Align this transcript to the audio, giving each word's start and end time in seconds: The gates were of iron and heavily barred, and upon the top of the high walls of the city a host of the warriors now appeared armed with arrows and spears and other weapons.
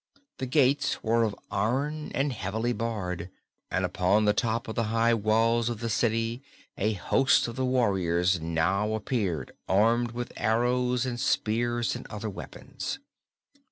The 0.39 0.47
gates 0.47 1.03
were 1.03 1.21
of 1.23 1.35
iron 1.51 2.11
and 2.15 2.33
heavily 2.33 2.73
barred, 2.73 3.29
and 3.69 3.85
upon 3.85 4.25
the 4.25 4.33
top 4.33 4.67
of 4.67 4.73
the 4.73 4.85
high 4.85 5.13
walls 5.13 5.69
of 5.69 5.79
the 5.79 5.91
city 5.91 6.41
a 6.75 6.93
host 6.93 7.47
of 7.47 7.55
the 7.55 7.65
warriors 7.65 8.39
now 8.41 8.95
appeared 8.95 9.51
armed 9.69 10.13
with 10.13 10.33
arrows 10.35 11.05
and 11.05 11.19
spears 11.19 11.95
and 11.95 12.07
other 12.07 12.31
weapons. 12.31 12.97